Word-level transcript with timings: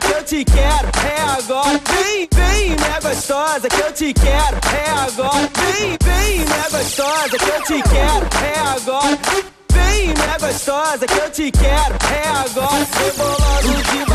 que 0.00 0.12
eu 0.12 0.22
te 0.22 0.44
quero, 0.44 0.88
é 1.06 1.20
agora. 1.38 1.80
Vem, 1.88 2.28
vem, 2.32 2.70
minha 2.70 3.00
gostosa 3.00 3.68
que 3.68 3.80
eu 3.80 3.92
te 3.92 4.12
quero, 4.12 4.56
é 4.74 4.90
agora. 4.90 5.50
Vem, 5.56 5.98
vem, 6.02 6.38
minha 6.44 6.68
gostosa 6.70 7.38
que 7.38 7.48
eu 7.48 7.62
te 7.62 7.82
quero, 7.88 8.26
é 8.44 8.58
agora. 8.76 9.18
Vem, 9.72 10.14
minha 10.14 10.38
gostosa 10.38 11.06
que 11.06 11.18
eu 11.18 11.30
te 11.30 11.50
quero, 11.50 11.94
é 12.12 12.28
agora. 12.28 12.84
De 13.62 14.07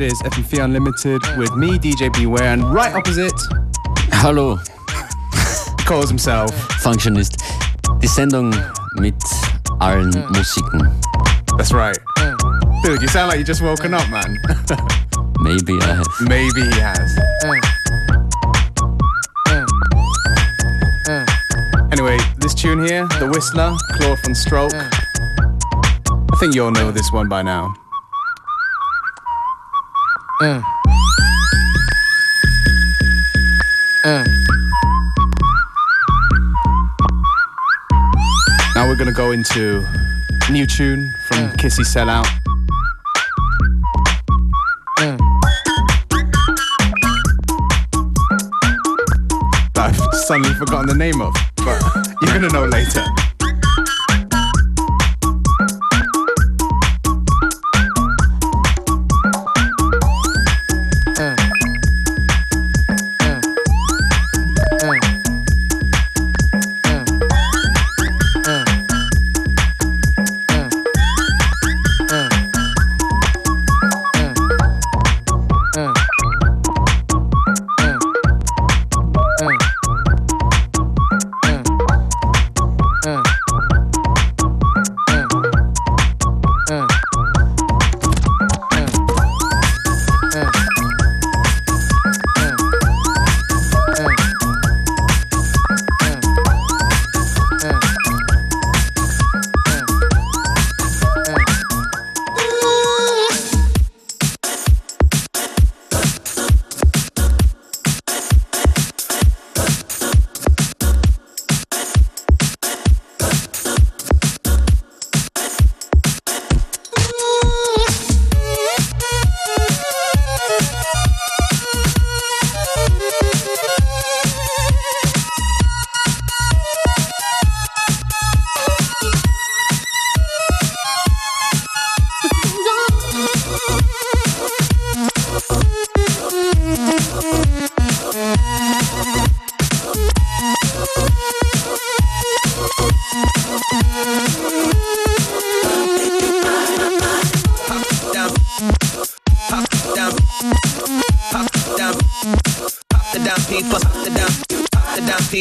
girls. 0.00 0.20
It 0.22 0.26
is 0.26 0.34
FM4 0.34 0.64
Unlimited 0.64 1.22
with 1.36 1.54
me, 1.56 1.78
DJ 1.78 2.12
Beware, 2.12 2.52
and 2.52 2.64
right 2.72 2.94
opposite, 2.94 3.32
Hallo, 4.12 4.56
he 4.56 5.84
calls 5.84 6.08
himself. 6.08 6.50
Functionist. 6.82 7.36
Die 8.00 8.08
Sendung 8.08 8.50
mit 8.98 9.14
allen 9.80 10.10
mm. 10.10 10.26
Musiken. 10.32 10.90
That's 11.56 11.72
right. 11.72 11.98
Mm. 12.18 12.82
Dude, 12.82 13.02
you 13.02 13.08
sound 13.08 13.28
like 13.28 13.38
you 13.38 13.44
just 13.44 13.62
woken 13.62 13.94
up, 13.94 14.08
man. 14.10 14.38
Maybe 15.40 15.78
I 15.80 15.94
have. 15.94 16.06
Maybe 16.22 16.62
he 16.62 16.80
has. 16.80 17.18
Mm. 21.06 21.26
Anyway, 21.92 22.18
this 22.38 22.54
tune 22.54 22.84
here, 22.86 23.06
The 23.18 23.28
Whistler, 23.28 23.76
Claude 23.96 24.18
VonStroke. 24.18 24.72
I 26.32 26.36
think 26.38 26.54
you 26.54 26.64
all 26.64 26.70
know 26.70 26.90
this 26.90 27.12
one 27.12 27.28
by 27.28 27.42
now. 27.42 27.74
Uh. 30.42 30.62
Now 38.74 38.88
we're 38.88 38.96
gonna 38.96 39.12
go 39.12 39.32
into 39.32 39.86
new 40.50 40.66
tune 40.66 41.12
from 41.28 41.44
uh. 41.44 41.52
Kissy 41.58 41.84
Sellout. 41.84 42.26
Uh. 44.96 45.18
that 49.74 49.94
I've 49.94 50.14
suddenly 50.20 50.54
forgotten 50.54 50.86
the 50.86 50.94
name 50.94 51.20
of, 51.20 51.34
but 51.56 51.82
you're 52.22 52.32
gonna 52.32 52.48
know 52.48 52.64
later. 52.64 53.04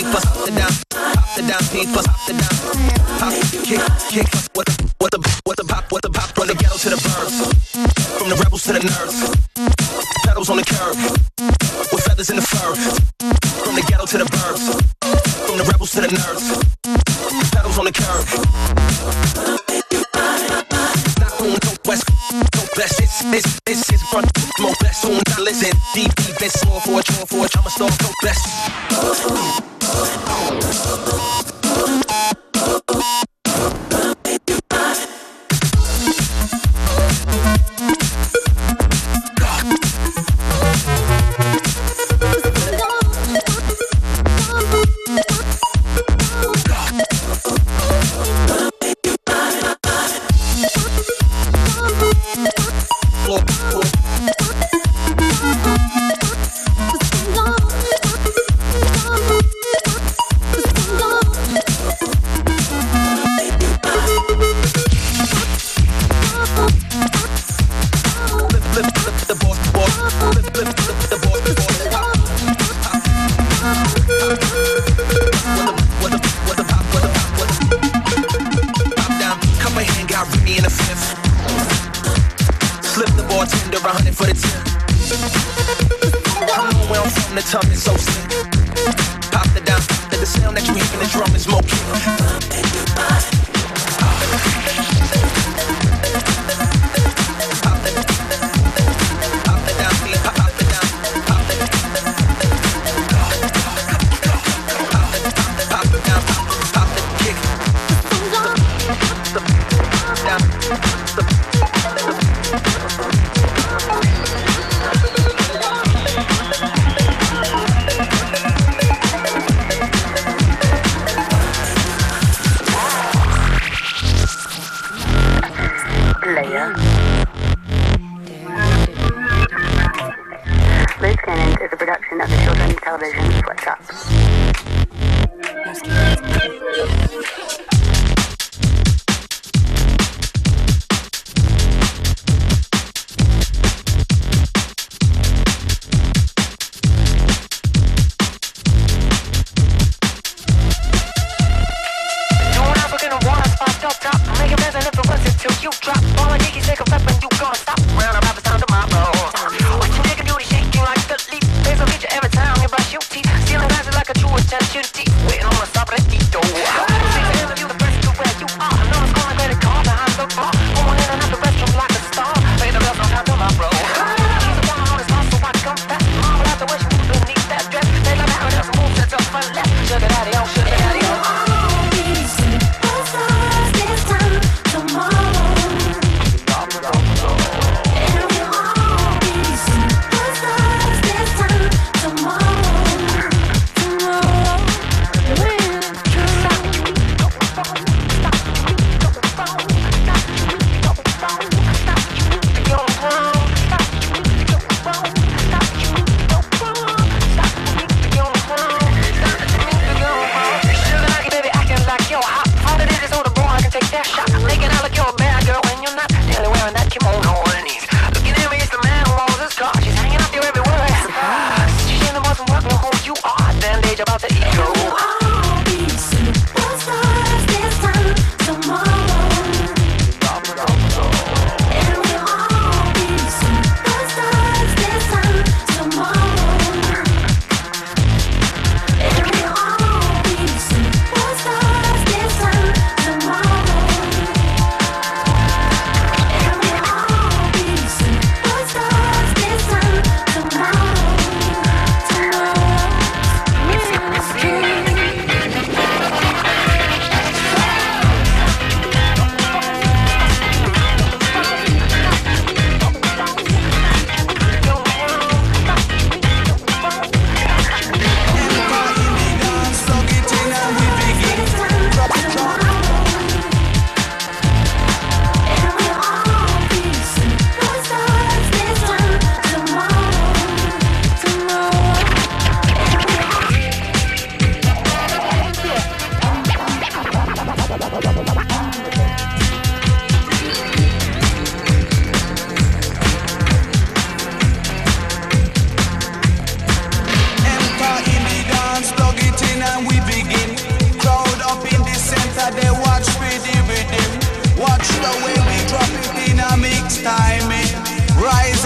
people, 0.04 0.22
pop 0.22 0.46
the 0.46 0.52
down, 0.52 0.72
pop 0.90 1.36
the 1.36 1.42
down 1.42 1.60
people, 1.72 2.02
the 2.28 2.34
down. 2.34 2.49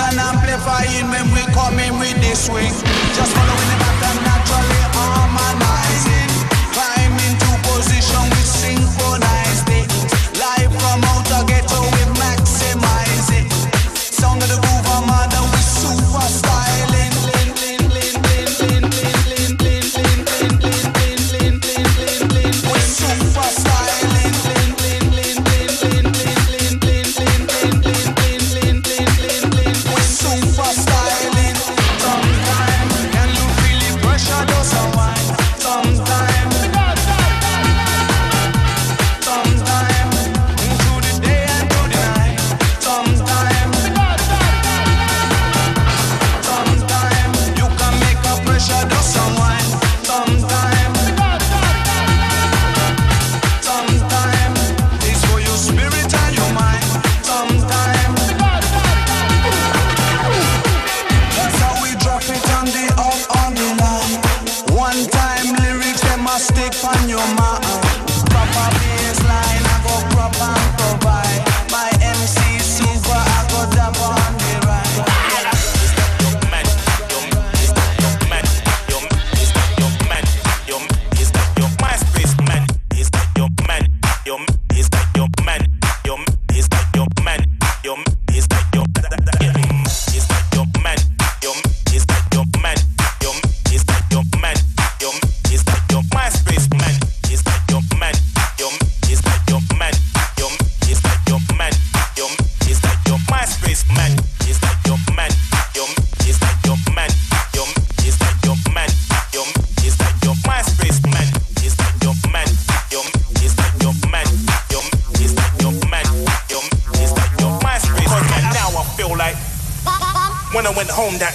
And 0.04 0.20
amplifying 0.20 1.10
when 1.10 1.32
we 1.32 1.42
come 1.54 1.80
in 1.80 1.98
with 1.98 2.20
this 2.20 2.48
swing. 2.48 2.74
Just 3.16 3.32
following 3.34 3.70
the 3.72 3.78
pattern 3.80 4.24
natural. 4.26 4.73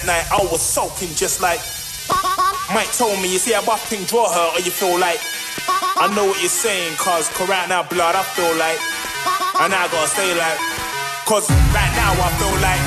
night, 0.09 0.25
I 0.33 0.41
was 0.49 0.65
sulking 0.65 1.12
just 1.12 1.45
like 1.45 1.61
Mike 2.73 2.88
told 2.97 3.21
me, 3.21 3.29
you 3.33 3.38
see, 3.38 3.53
I 3.53 3.61
buffing 3.61 4.09
draw 4.09 4.29
her, 4.29 4.57
or 4.57 4.61
you 4.65 4.73
feel 4.73 4.97
like 4.97 5.21
I 6.00 6.09
know 6.17 6.25
what 6.25 6.41
you're 6.41 6.53
saying, 6.53 6.97
cause, 6.97 7.29
cause 7.37 7.49
right 7.49 7.69
now, 7.69 7.85
blood, 7.85 8.17
I 8.17 8.25
feel 8.33 8.53
like, 8.57 8.81
and 9.61 9.73
I 9.73 9.85
gotta 9.88 10.09
stay 10.09 10.33
like, 10.33 10.57
cause 11.29 11.49
right 11.77 11.93
now, 11.97 12.12
I 12.17 12.29
feel 12.41 12.57
like, 12.65 12.83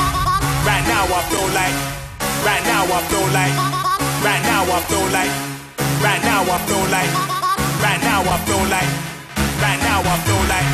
right 0.65 0.85
now, 0.89 1.05
I 1.09 1.21
feel 1.29 1.49
like, 1.53 1.77
right 2.41 2.63
now, 2.65 2.89
I 2.89 2.99
feel 3.09 3.25
like, 3.33 3.53
right 4.21 4.41
now, 4.45 4.65
I 4.65 4.81
feel 4.89 5.05
like, 5.13 5.33
right 6.01 6.21
now, 6.25 6.41
I 6.45 6.57
feel 6.65 6.85
like, 6.89 7.13
right 7.81 8.01
now, 8.01 8.21
I 8.21 8.37
feel 8.45 8.65
like, 8.65 8.89
right 9.61 9.81
now, 9.81 10.01
I 10.01 10.17
feel 10.25 10.41
like, 10.49 10.69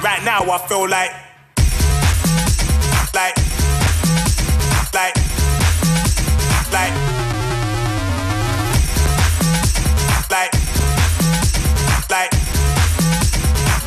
right 0.00 0.22
now, 0.24 0.40
I 0.48 0.58
feel 0.64 0.84
like, 0.88 1.12
like, 3.12 3.36
like, 4.92 5.23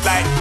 like 0.08 0.37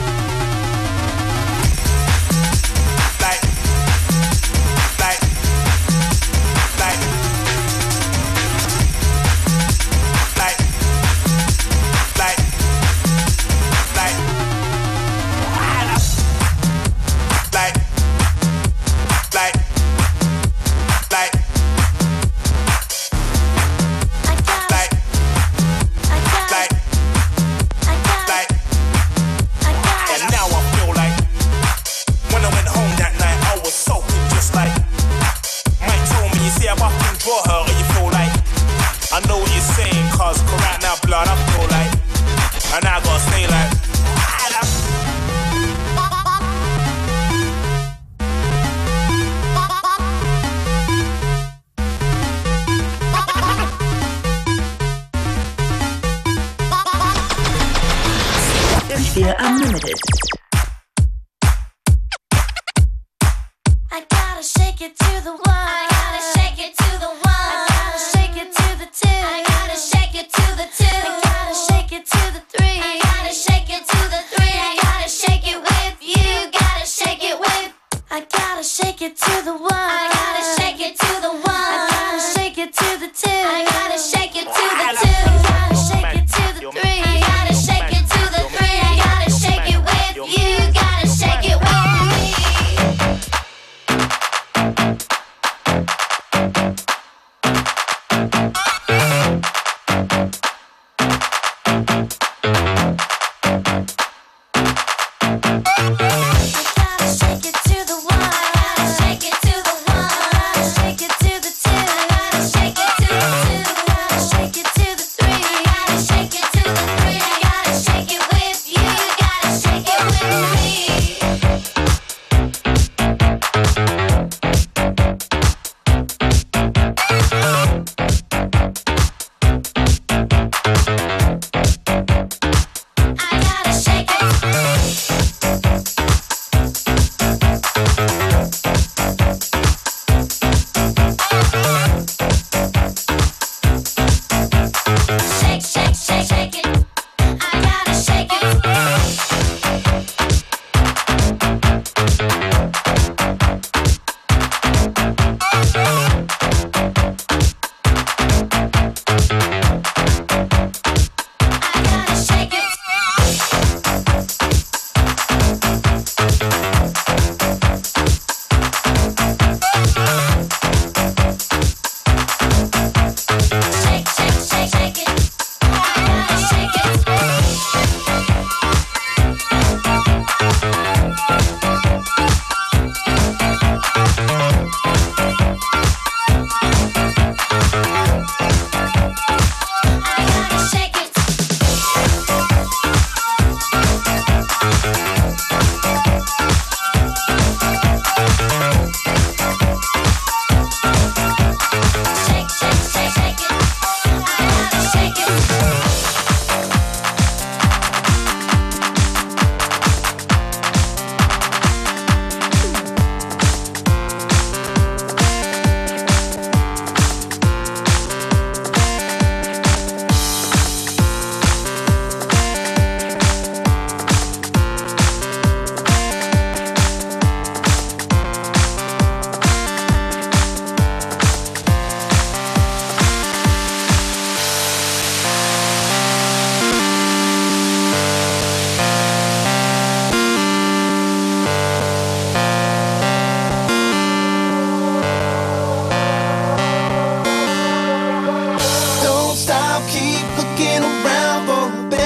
lugar. 43.58 44.57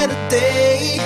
better 0.06 0.28
day. 0.28 0.98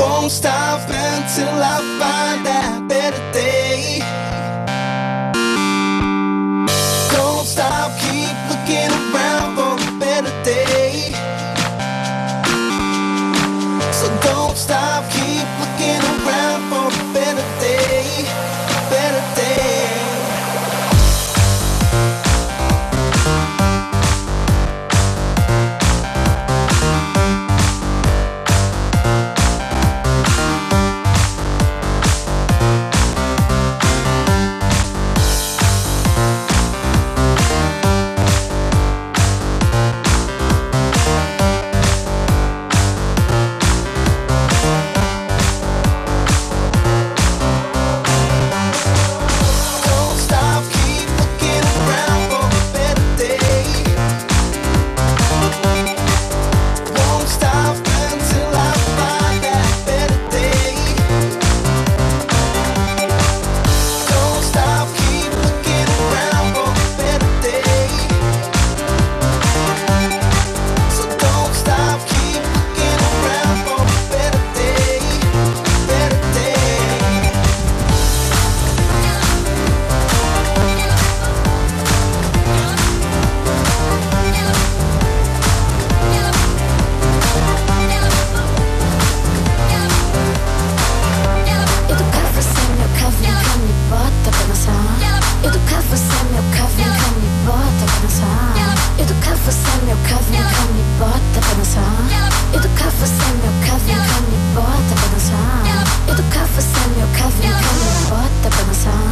Won't 0.00 0.30
stop 0.30 0.80
until 0.88 1.56
I 1.74 1.78
find 2.00 2.46
that 2.46 2.86
better 2.88 3.32
day. 3.32 4.21
meu 99.84 99.96
cavo, 100.08 100.22
vem 100.30 100.40
cá, 100.40 100.62
me 100.74 100.82
bota 100.98 101.40
pra 101.40 101.54
dançar. 101.54 101.82
Educar 102.54 102.90
você, 103.00 103.12
é 103.12 103.34
meu 103.42 103.52
cavo, 103.66 103.84
vem 103.86 103.96
cá, 103.96 104.02
me 104.02 104.36
bota 104.54 104.92
pra 104.94 105.08
dançar. 105.08 105.64
Educar 106.08 106.46
você, 106.54 106.78
é 106.78 106.88
meu 106.96 107.08
cavo, 107.18 107.36
vem 107.40 107.50
cá, 107.50 107.58
me 107.58 107.62
bota 108.08 108.46
pra 108.50 108.62
dançar. 108.62 109.02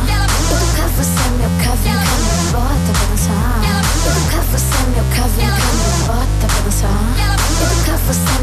Educar 0.50 0.88
você, 0.96 1.20
é 1.20 1.30
meu 1.38 1.50
cavo, 1.64 1.82
vem 1.82 1.94
cá, 1.94 2.00
me 2.00 2.52
bota 2.52 2.90
pra 2.92 3.06
dançar. 3.10 3.60
Educar 4.06 4.44
você, 4.50 4.78
meu 4.94 5.04
cavo, 5.16 5.34
vem 5.36 5.48
cá, 5.48 5.54
me 5.56 6.06
bota 6.06 6.46
pra 6.46 6.60
dançar. 6.64 7.02
Educar 7.60 7.98
você, 8.06 8.39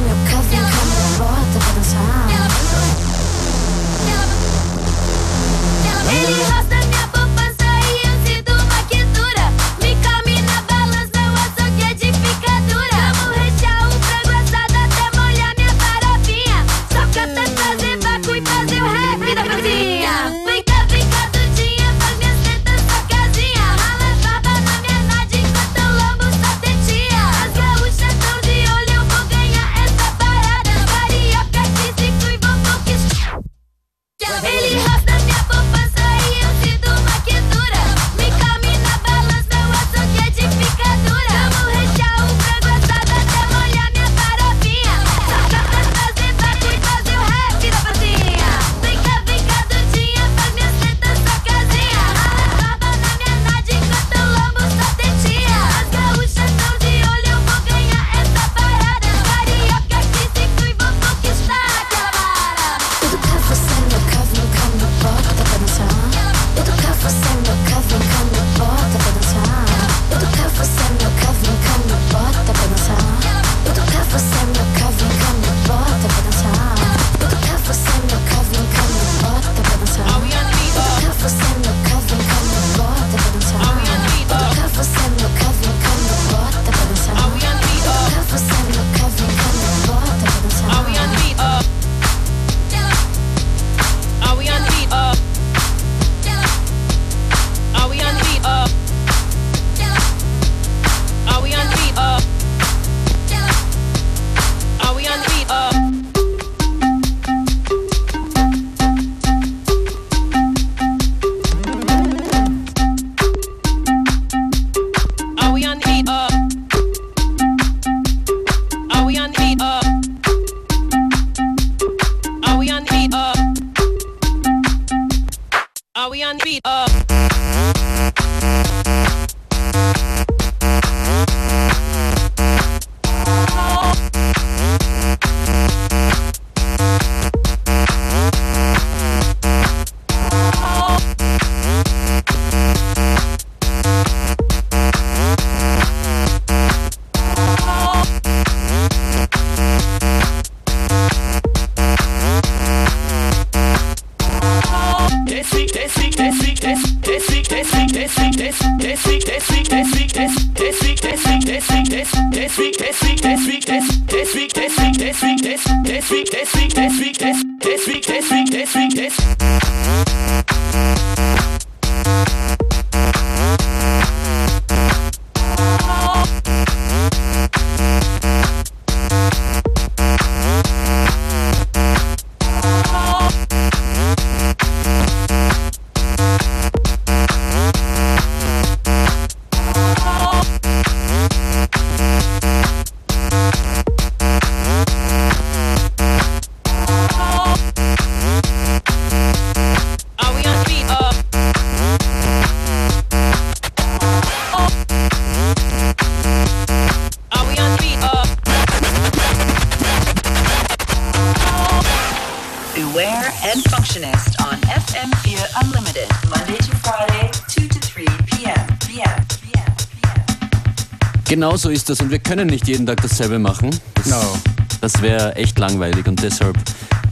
genau 221.48 221.56
so 221.56 221.70
ist 221.70 221.90
das 221.90 222.02
und 222.02 222.12
wir 222.12 222.20
können 222.20 222.48
nicht 222.48 222.68
jeden 222.68 222.86
Tag 222.86 223.02
dasselbe 223.02 223.40
machen. 223.40 223.70
Das, 223.94 224.08
no. 224.08 224.38
das 224.82 225.02
wäre 225.02 225.34
echt 225.38 225.58
langweilig 225.58 226.06
und 226.06 226.22
deshalb 226.22 226.58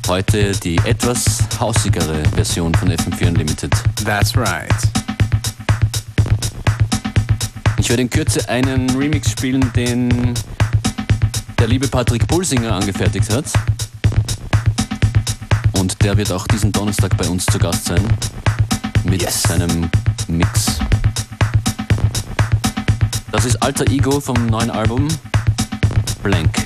heute 0.09 0.51
die 0.51 0.75
etwas 0.79 1.37
hausigere 1.57 2.21
Version 2.33 2.75
von 2.75 2.91
FM4 2.91 3.29
Unlimited. 3.29 3.71
That's 4.03 4.35
right. 4.35 4.75
Ich 7.77 7.87
werde 7.87 8.01
in 8.01 8.09
Kürze 8.09 8.49
einen 8.49 8.89
Remix 8.97 9.31
spielen, 9.31 9.71
den 9.73 10.33
der 11.57 11.67
liebe 11.67 11.87
Patrick 11.87 12.27
Pulsinger 12.27 12.73
angefertigt 12.73 13.31
hat. 13.31 13.45
Und 15.79 16.03
der 16.03 16.17
wird 16.17 16.33
auch 16.33 16.45
diesen 16.47 16.73
Donnerstag 16.73 17.15
bei 17.15 17.29
uns 17.29 17.45
zu 17.45 17.57
Gast 17.57 17.85
sein 17.85 18.05
mit 19.05 19.21
yes. 19.21 19.43
seinem 19.43 19.89
Mix. 20.27 20.74
Das 23.35 23.43
ist 23.43 23.61
Alter 23.61 23.91
Ego 23.91 24.21
vom 24.21 24.45
neuen 24.45 24.71
Album 24.71 25.09
Blank. 26.23 26.64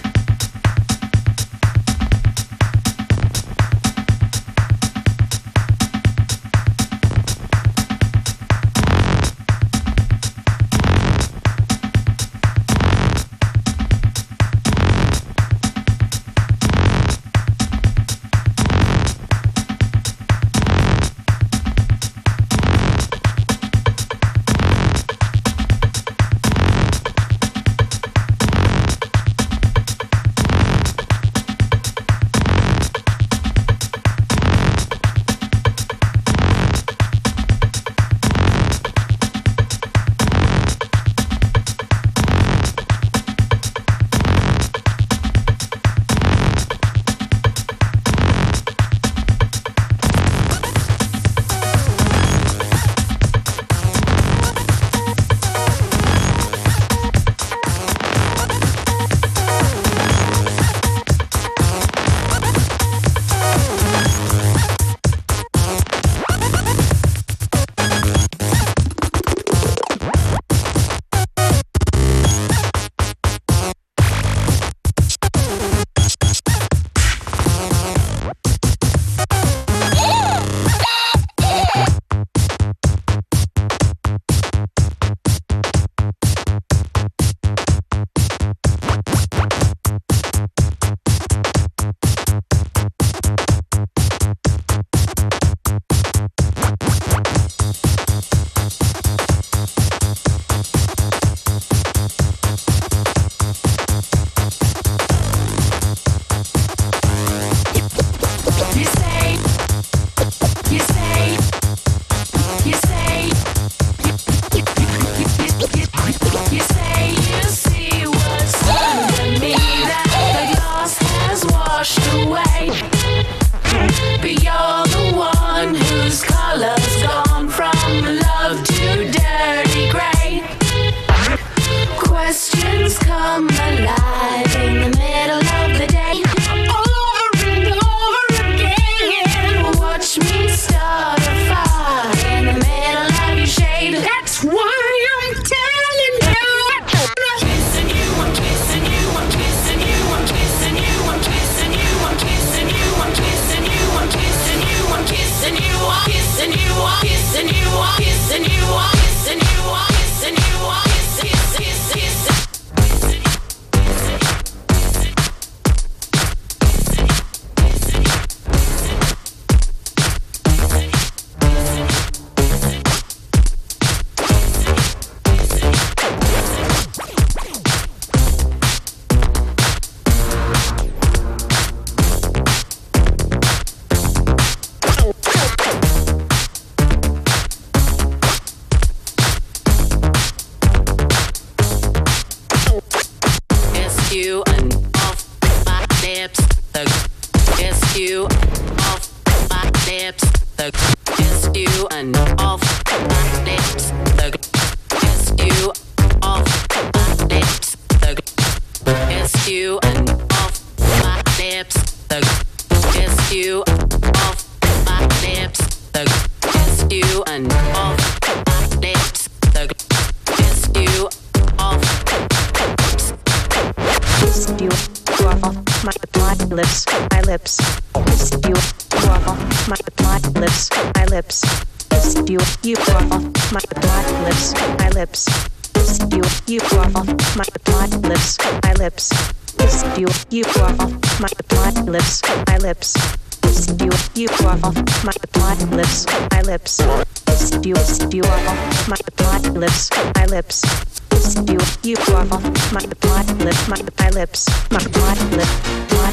lips, 249.54 249.90
my 250.16 250.26
lips. 250.26 250.64
It's 251.12 251.36
you, 251.50 251.60
you 251.84 251.96
waffle, 252.08 252.40
my 252.74 252.82
my 253.08 253.24
lip, 253.44 253.58
my 253.68 253.82
my 254.00 254.10
lips, 254.10 254.48
my 254.72 254.80
my 254.80 255.14
lips, 255.20 255.46
my 255.92 256.12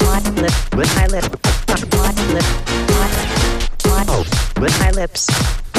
my 0.00 0.26
lips, 0.26 0.56
my 0.72 1.06
lips, 1.06 1.30
my 1.68 1.76
my 1.96 2.16
lip, 2.32 2.44
my 4.60 4.68
my 4.78 4.90
lips. 4.90 5.71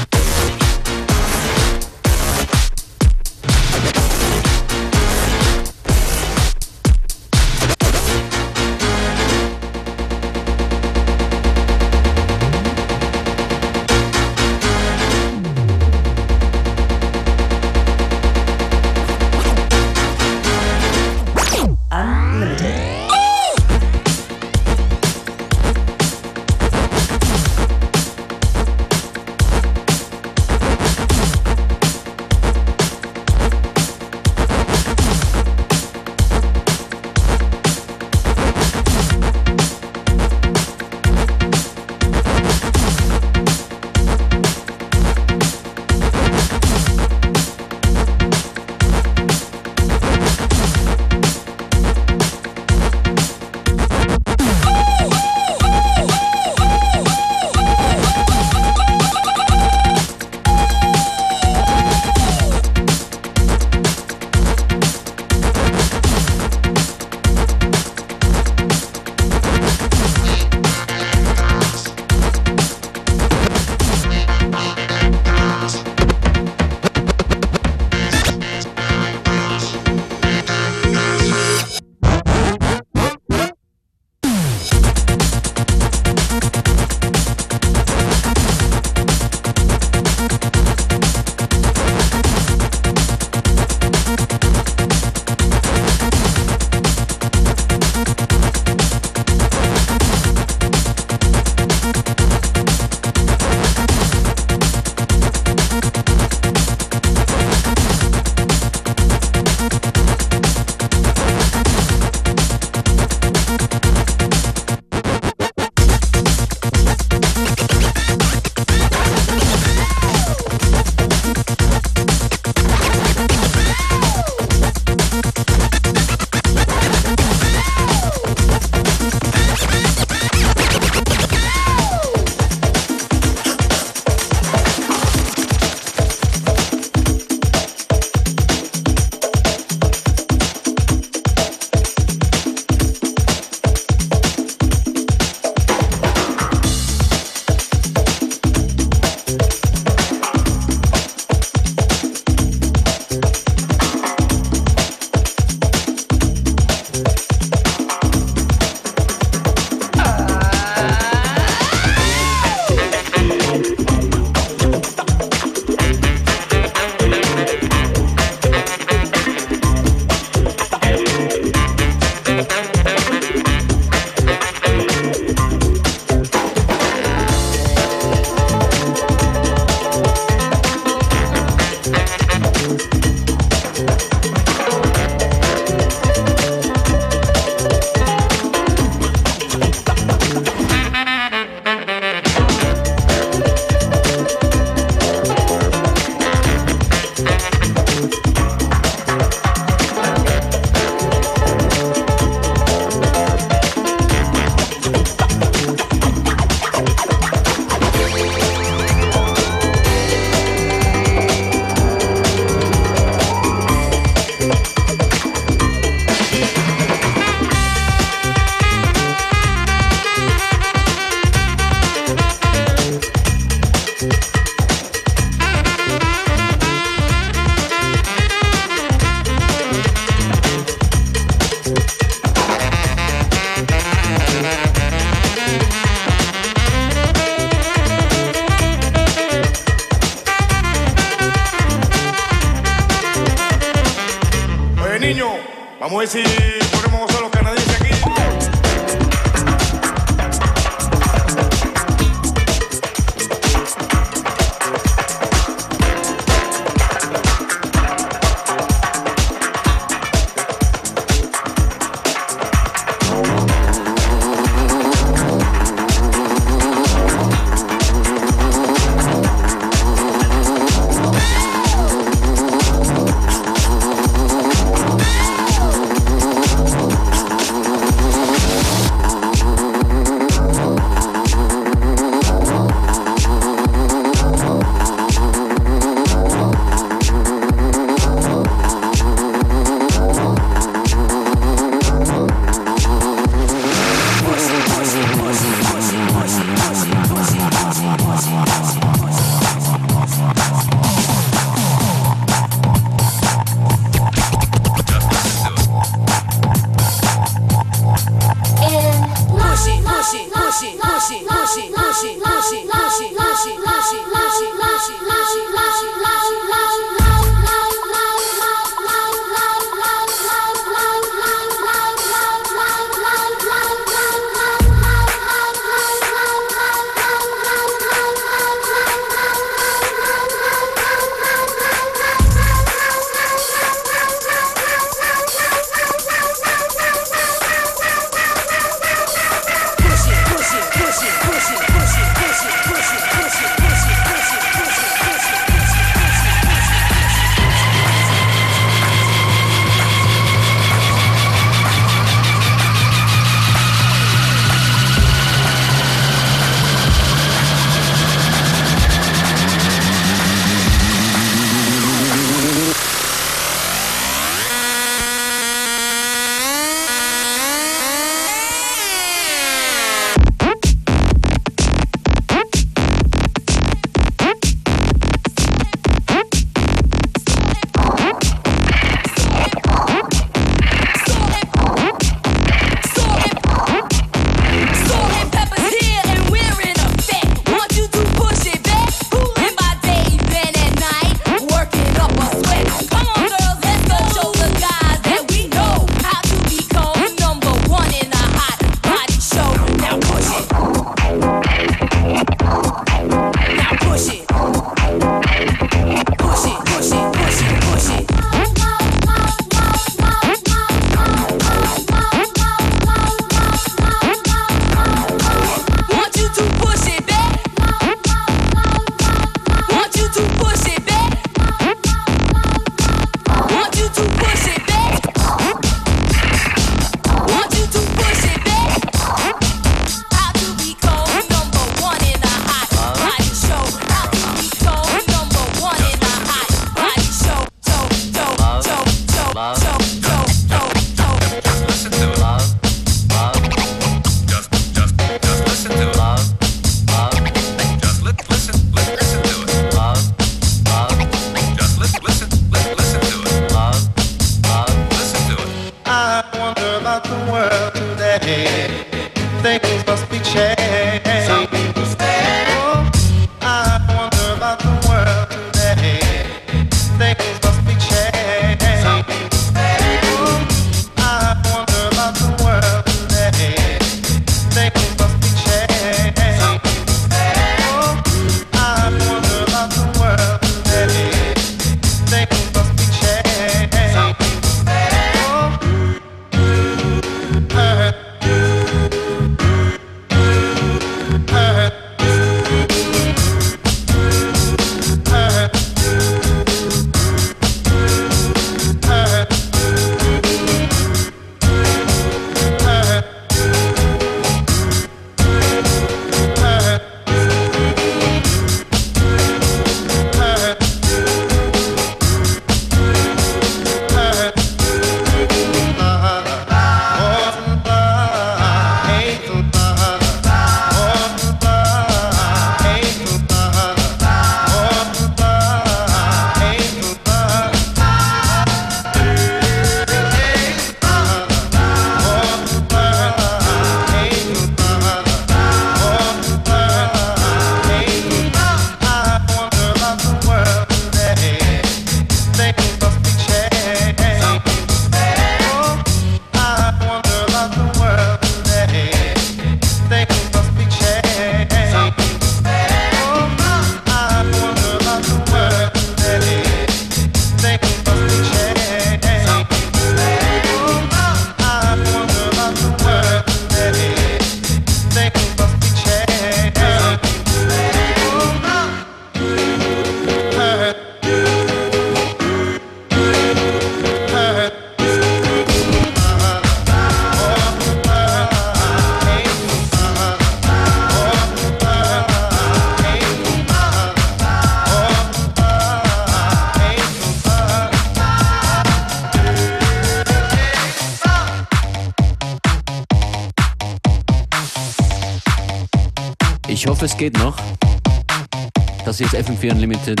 Ist 599.12 599.28
FM4 599.28 599.52
Unlimited. 599.52 600.00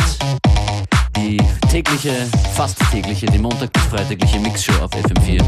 Die 1.16 1.36
tägliche, 1.70 2.12
fast 2.54 2.78
tägliche, 2.90 3.26
die 3.26 3.38
Montag 3.38 3.72
bis 3.72 3.82
Freitagliche 3.84 4.38
Mixshow 4.38 4.72
auf 4.82 4.90
FM4. 4.92 5.42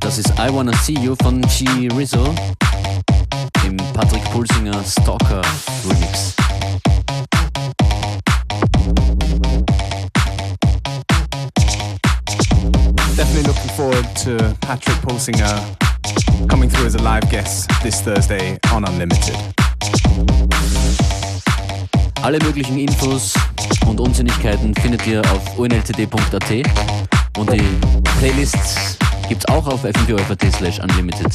Das 0.00 0.18
ist 0.18 0.30
I 0.38 0.52
Wanna 0.52 0.72
See 0.78 0.94
You 0.94 1.14
von 1.22 1.42
G 1.42 1.88
Rizzo 1.96 2.34
im 3.66 3.76
Patrick 3.92 4.24
Pulsinger 4.32 4.82
Stalker 4.84 5.42
Remix. 5.88 6.34
Definitely 13.16 13.42
looking 13.42 13.70
forward 13.76 14.06
to 14.24 14.36
Patrick 14.60 15.00
Pulsinger 15.02 15.60
coming 16.48 16.68
through 16.68 16.86
as 16.86 16.94
a 16.94 17.02
live 17.02 17.28
guest 17.30 17.70
this 17.82 18.00
Thursday 18.00 18.58
on 18.72 18.84
Unlimited. 18.84 19.36
Alle 22.22 22.38
möglichen 22.40 22.78
Infos 22.78 23.34
und 23.86 24.00
Unsinnigkeiten 24.00 24.74
findet 24.74 25.06
ihr 25.06 25.20
auf 25.32 25.58
unltd.at 25.58 26.50
und 27.38 27.52
die 27.52 27.62
Playlists 28.18 28.98
gibt's 29.28 29.46
auch 29.46 29.66
auf 29.66 29.84
fm4 29.84 30.52
slash 30.52 30.78
unlimited. 30.80 31.32